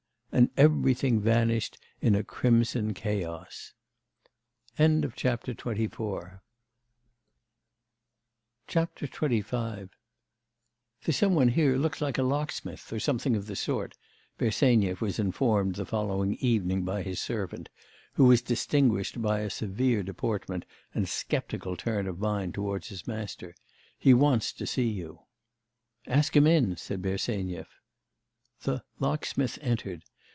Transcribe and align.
And 0.33 0.49
everything 0.55 1.19
vanished 1.19 1.77
in 1.99 2.15
a 2.15 2.23
crimson 2.23 2.93
chaos. 2.93 3.73
XXV 4.79 5.51
'There's 11.03 11.15
some 11.17 11.35
one 11.35 11.47
here 11.49 11.75
looks 11.77 11.99
like 11.99 12.17
a 12.17 12.23
locksmith 12.23 12.93
or 12.93 12.99
something 13.01 13.35
of 13.35 13.47
the 13.47 13.57
sort,' 13.57 13.97
Bersenyev 14.37 15.01
was 15.01 15.19
informed 15.19 15.75
the 15.75 15.85
following 15.85 16.35
evening 16.35 16.85
by 16.85 17.01
his 17.03 17.19
servant, 17.19 17.67
who 18.13 18.23
was 18.23 18.41
distinguished 18.41 19.21
by 19.21 19.41
a 19.41 19.49
severe 19.49 20.01
deportment 20.01 20.63
and 20.95 21.09
sceptical 21.09 21.75
turn 21.75 22.07
of 22.07 22.19
mind 22.19 22.53
towards 22.53 22.87
his 22.87 23.05
master; 23.05 23.53
'he 23.99 24.13
wants 24.13 24.53
to 24.53 24.65
see 24.65 24.87
you.' 24.87 25.23
'Ask 26.07 26.37
him 26.37 26.47
in,' 26.47 26.77
said 26.77 27.01
Bersenyev. 27.01 27.67
The 28.61 28.85
'locksmith' 28.97 29.59
entered. 29.61 30.03